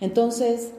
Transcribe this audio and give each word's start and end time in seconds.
Entonces, 0.00 0.72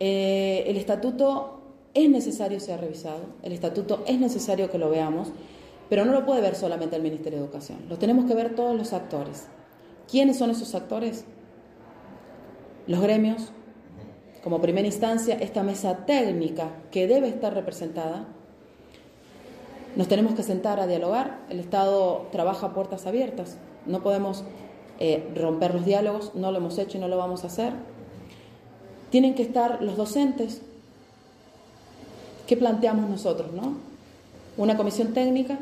eh, 0.00 0.64
el 0.66 0.76
estatuto 0.76 1.58
es 1.94 2.08
necesario 2.08 2.60
sea 2.60 2.76
revisado, 2.76 3.20
el 3.42 3.52
estatuto 3.52 4.04
es 4.06 4.18
necesario 4.20 4.70
que 4.70 4.78
lo 4.78 4.90
veamos, 4.90 5.28
pero 5.88 6.04
no 6.04 6.12
lo 6.12 6.26
puede 6.26 6.40
ver 6.40 6.54
solamente 6.54 6.96
el 6.96 7.02
Ministerio 7.02 7.38
de 7.38 7.44
Educación, 7.44 7.78
lo 7.88 7.98
tenemos 7.98 8.26
que 8.26 8.34
ver 8.34 8.54
todos 8.54 8.76
los 8.76 8.92
actores. 8.92 9.46
¿Quiénes 10.10 10.38
son 10.38 10.50
esos 10.50 10.74
actores? 10.74 11.24
Los 12.86 13.00
gremios, 13.00 13.52
como 14.42 14.60
primera 14.60 14.86
instancia, 14.86 15.34
esta 15.34 15.62
mesa 15.62 16.06
técnica 16.06 16.70
que 16.90 17.06
debe 17.06 17.28
estar 17.28 17.52
representada. 17.52 18.26
Nos 19.96 20.08
tenemos 20.08 20.34
que 20.34 20.42
sentar 20.42 20.80
a 20.80 20.86
dialogar, 20.86 21.40
el 21.50 21.58
Estado 21.58 22.28
trabaja 22.30 22.68
a 22.68 22.74
puertas 22.74 23.06
abiertas, 23.06 23.58
no 23.86 24.02
podemos 24.02 24.44
eh, 25.00 25.28
romper 25.34 25.74
los 25.74 25.84
diálogos, 25.84 26.34
no 26.34 26.52
lo 26.52 26.58
hemos 26.58 26.78
hecho 26.78 26.98
y 26.98 27.00
no 27.00 27.08
lo 27.08 27.16
vamos 27.16 27.44
a 27.44 27.48
hacer. 27.48 27.72
Tienen 29.10 29.34
que 29.34 29.42
estar 29.42 29.82
los 29.82 29.96
docentes. 29.96 30.60
¿Qué 32.46 32.56
planteamos 32.56 33.08
nosotros? 33.08 33.52
No? 33.52 33.74
Una 34.56 34.76
comisión 34.76 35.14
técnica, 35.14 35.58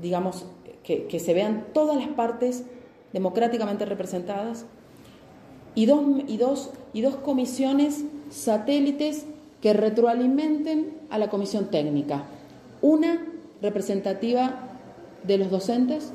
digamos, 0.00 0.44
que, 0.84 1.06
que 1.06 1.20
se 1.20 1.34
vean 1.34 1.66
todas 1.72 1.96
las 1.96 2.08
partes 2.08 2.64
democráticamente 3.12 3.84
representadas 3.84 4.64
y 5.74 5.86
dos, 5.86 6.04
y 6.26 6.36
dos, 6.36 6.70
y 6.92 7.00
dos 7.00 7.16
comisiones 7.16 8.04
satélites 8.30 9.26
que 9.60 9.72
retroalimenten 9.72 10.94
a 11.10 11.18
la 11.18 11.28
comisión 11.28 11.66
técnica. 11.70 12.24
Una 12.82 13.26
representativa 13.62 14.68
de 15.24 15.38
los 15.38 15.50
docentes, 15.50 16.12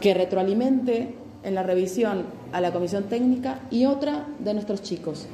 que 0.00 0.12
retroalimente 0.12 1.14
en 1.44 1.54
la 1.54 1.62
revisión 1.62 2.24
a 2.52 2.60
la 2.60 2.72
comisión 2.72 3.04
técnica 3.04 3.60
y 3.70 3.86
otra 3.86 4.26
de 4.38 4.54
nuestros 4.54 4.82
chicos, 4.82 5.26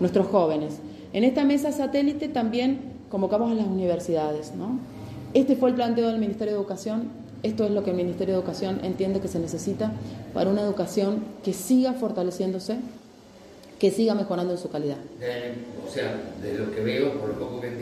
nuestros 0.00 0.26
jóvenes. 0.26 0.78
En 1.12 1.24
esta 1.24 1.44
mesa 1.44 1.72
satélite 1.72 2.28
también 2.28 2.80
convocamos 3.10 3.52
a 3.52 3.54
las 3.54 3.66
universidades. 3.66 4.54
¿no? 4.54 4.78
Este 5.34 5.56
fue 5.56 5.70
el 5.70 5.74
planteo 5.74 6.08
del 6.08 6.18
Ministerio 6.18 6.54
de 6.54 6.58
Educación, 6.58 7.10
esto 7.42 7.64
es 7.64 7.72
lo 7.72 7.82
que 7.82 7.90
el 7.90 7.96
Ministerio 7.96 8.34
de 8.34 8.40
Educación 8.40 8.80
entiende 8.84 9.20
que 9.20 9.28
se 9.28 9.38
necesita 9.38 9.92
para 10.32 10.48
una 10.48 10.62
educación 10.62 11.24
que 11.42 11.52
siga 11.52 11.92
fortaleciéndose, 11.92 12.76
que 13.78 13.90
siga 13.90 14.14
mejorando 14.14 14.52
en 14.52 14.58
su 14.58 14.70
calidad. 14.70 14.98
o 15.86 15.92
sea, 15.92 16.14
de 16.40 16.56
lo 16.56 16.72
que 16.72 16.80
veo, 16.80 17.20
por 17.20 17.31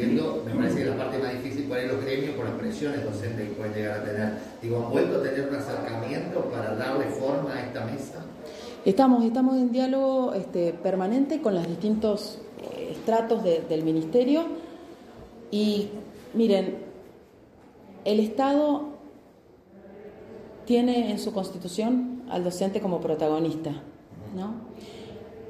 me 0.07 0.55
parece 0.55 0.79
que 0.79 0.85
la 0.87 0.97
parte 0.97 1.19
más 1.19 1.33
difícil 1.33 1.65
para 1.65 1.85
los 1.87 2.05
gremios 2.05 2.35
por 2.35 2.47
las 2.47 2.55
presiones 2.55 3.05
docentes 3.05 3.49
que 3.49 3.55
pueden 3.55 3.75
llegar 3.75 4.01
a 4.01 4.05
tener. 4.05 4.33
Digo, 4.63 4.85
¿han 4.85 4.91
vuelto 4.91 5.19
a 5.19 5.23
tener 5.23 5.49
un 5.49 5.55
acercamiento 5.55 6.45
para 6.45 6.75
darle 6.75 7.07
forma 7.07 7.55
a 7.55 7.67
esta 7.67 7.85
mesa? 7.85 8.25
Estamos, 8.85 9.25
estamos 9.25 9.57
en 9.57 9.73
diálogo 9.73 10.33
este, 10.33 10.73
permanente 10.73 11.43
con 11.43 11.55
los 11.55 11.67
distintos 11.67 12.41
eh, 12.63 12.93
estratos 12.93 13.43
del 13.45 13.83
Ministerio 13.85 14.45
y 15.51 15.89
miren, 16.35 16.79
el 18.05 18.21
Estado 18.21 18.89
tiene 20.65 21.11
en 21.11 21.19
su 21.19 21.33
constitución 21.33 22.23
al 22.31 22.45
docente 22.45 22.81
como 22.81 23.01
protagonista, 23.01 23.83
¿no? 24.35 24.55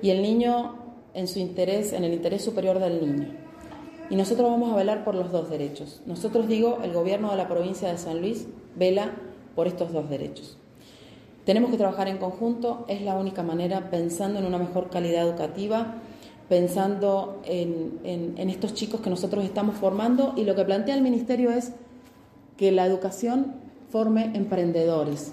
Y 0.02 0.10
el 0.10 0.22
niño 0.22 0.76
en 1.14 1.28
su 1.28 1.38
interés, 1.38 1.92
en 1.92 2.04
el 2.04 2.14
interés 2.14 2.42
superior 2.42 2.78
del 2.78 3.00
niño. 3.00 3.49
Y 4.10 4.16
nosotros 4.16 4.50
vamos 4.50 4.72
a 4.72 4.76
velar 4.76 5.04
por 5.04 5.14
los 5.14 5.30
dos 5.30 5.48
derechos. 5.48 6.02
Nosotros 6.04 6.48
digo, 6.48 6.80
el 6.82 6.92
gobierno 6.92 7.30
de 7.30 7.36
la 7.36 7.48
provincia 7.48 7.90
de 7.90 7.96
San 7.96 8.20
Luis 8.20 8.48
vela 8.76 9.12
por 9.54 9.68
estos 9.68 9.92
dos 9.92 10.10
derechos. 10.10 10.58
Tenemos 11.44 11.70
que 11.70 11.76
trabajar 11.76 12.08
en 12.08 12.18
conjunto, 12.18 12.84
es 12.88 13.02
la 13.02 13.14
única 13.14 13.42
manera, 13.42 13.88
pensando 13.88 14.40
en 14.40 14.46
una 14.46 14.58
mejor 14.58 14.90
calidad 14.90 15.22
educativa, 15.22 15.94
pensando 16.48 17.40
en, 17.44 18.34
estos 18.36 18.74
chicos 18.74 19.00
que 19.00 19.10
nosotros 19.10 19.44
estamos 19.44 19.76
formando 19.76 20.34
y 20.36 20.44
lo 20.44 20.56
que 20.56 20.64
plantea 20.64 20.96
el 20.96 21.02
Ministerio 21.02 21.52
es 21.52 21.72
que 22.56 22.72
la 22.72 22.84
educación 22.84 23.54
forme 23.90 24.32
emprendedores, 24.34 25.32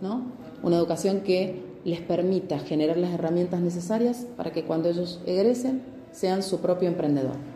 ¿no? 0.00 0.22
Una 0.62 0.76
educación 0.76 1.20
que 1.20 1.62
les 1.84 2.00
permita 2.00 2.58
generar 2.58 2.96
las 2.96 3.12
herramientas 3.12 3.60
necesarias 3.60 4.26
para 4.36 4.52
que 4.52 4.64
cuando 4.64 4.88
ellos 4.88 5.20
egresen 5.26 5.82
sean 6.12 6.42
su 6.42 6.60
propio 6.60 6.88
emprendedor. 6.88 7.53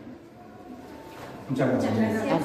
C'est 1.55 1.63
un. 1.63 2.39